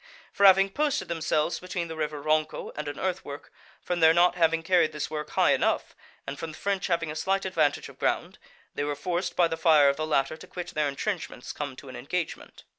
[0.33, 3.53] For having posted themselves between the river Ronco and an earthwork,
[3.83, 7.15] from their not having carried this work high enough, and from the French having a
[7.15, 8.39] slight advantage of ground,
[8.73, 11.87] they were forced by the fire of the latter to quit their entrenchments come to
[11.87, 12.63] an engagement.